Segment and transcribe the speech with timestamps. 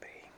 [0.00, 0.30] being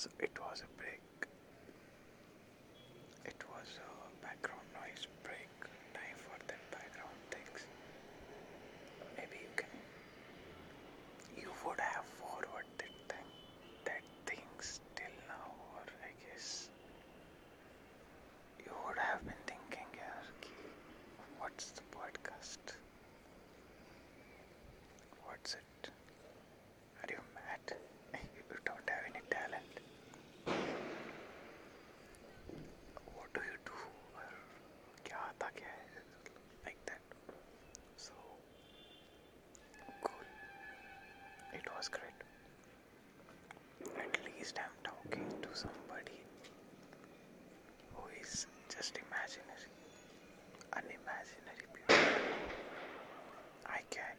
[0.00, 1.28] So it was a break.
[3.26, 5.50] It was a background noise break
[5.92, 7.66] time for that background things.
[9.16, 9.68] Maybe you can.
[11.36, 13.26] You would have forwarded them.
[13.84, 16.70] that things till now, or I guess
[18.58, 20.48] you would have been thinking, yeah,
[21.38, 22.76] what's the podcast?
[25.24, 25.90] What's it?
[45.50, 46.22] to somebody
[47.94, 49.74] who is just imaginary,
[50.76, 51.66] unimaginary.
[53.66, 54.16] I can.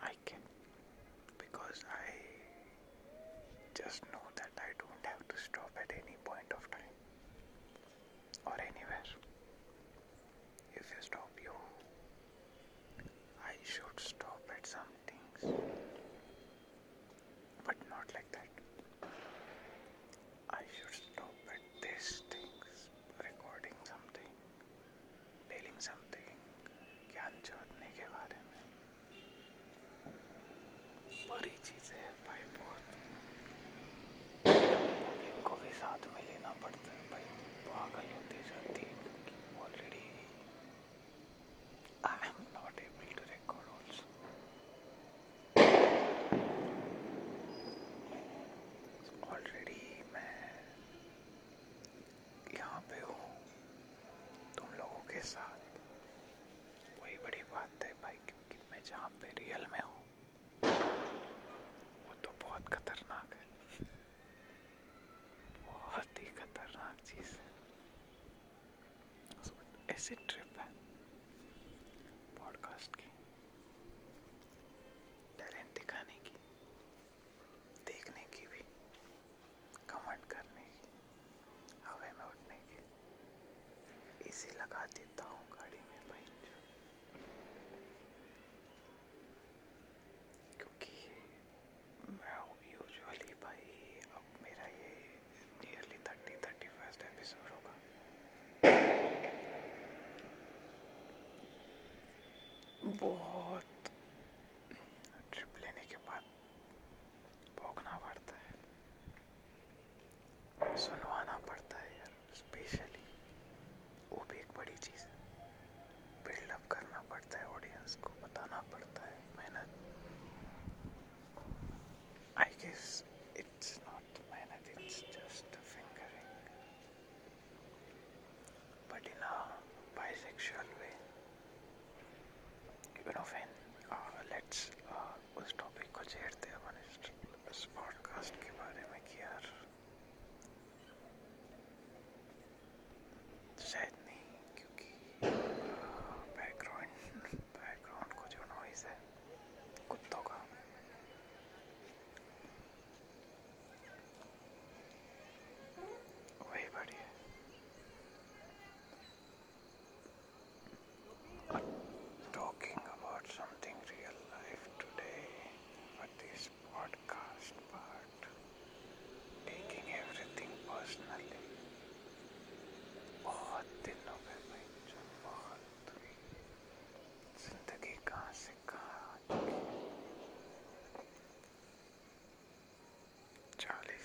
[0.00, 0.40] I can.
[1.38, 2.12] Because I
[3.74, 4.17] just know.
[70.08, 70.66] से trip है।
[72.38, 73.17] Podcast की।
[102.98, 103.37] boy.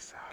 [0.00, 0.29] Exactly.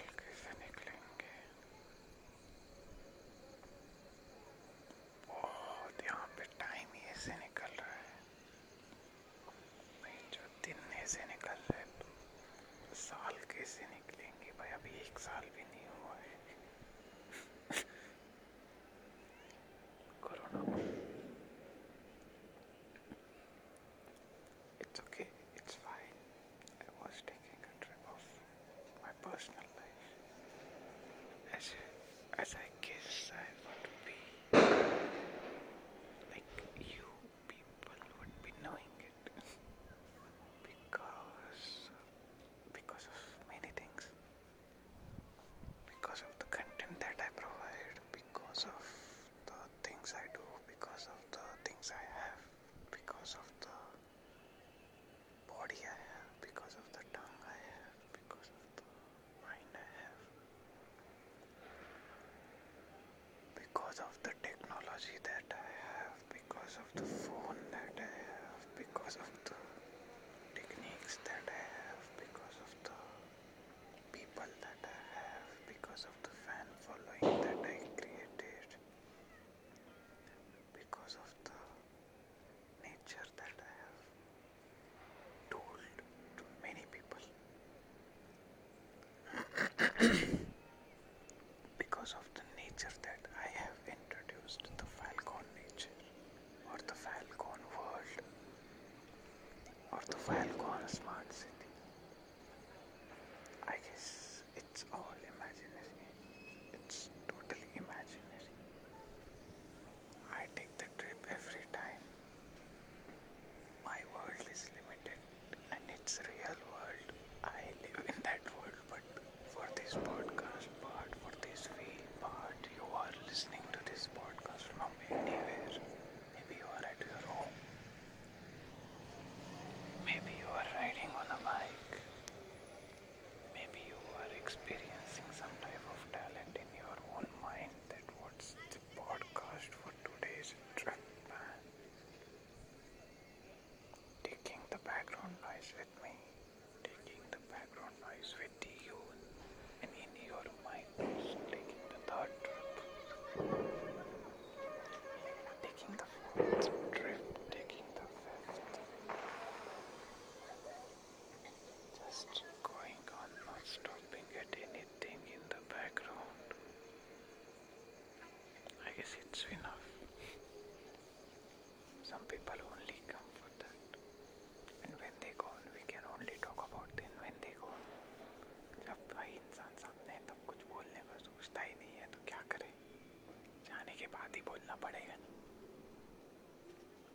[183.98, 185.16] के बाद ही बोलना पड़ेगा।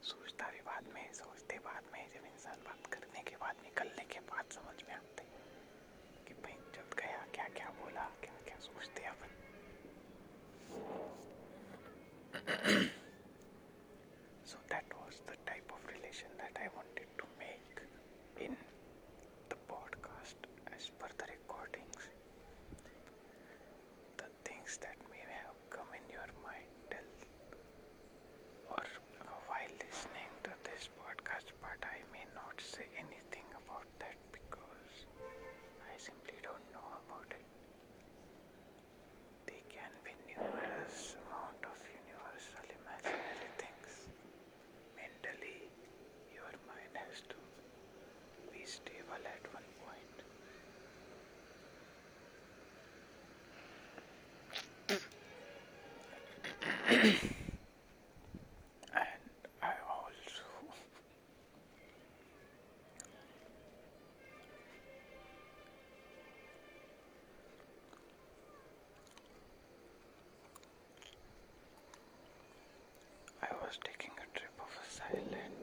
[0.03, 4.19] सोचता भी बाद में, सोचते बाद में जब इंसान बात करने के बाद, निकलने के
[4.31, 5.23] बाद समझ में आते
[6.27, 9.31] कि भाई जब गया क्या क्या बोला क्या क्या सोचते अपन।
[57.03, 57.17] and
[59.61, 60.41] I also
[73.41, 75.62] I was taking a trip of a silent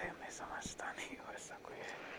[0.00, 2.15] है मैं समझता नहीं हूँ ऐसा कोई है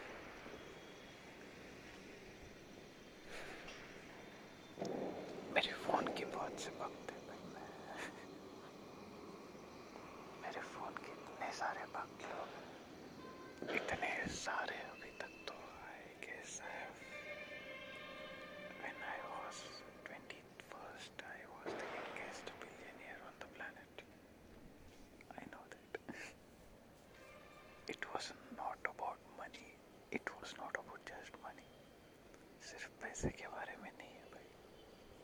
[32.78, 34.50] सिर्फ़ पैसे के बारे में नहीं है भाई।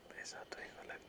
[0.09, 1.02] पैसा तो एक अलग